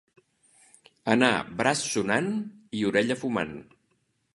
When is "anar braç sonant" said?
1.17-2.33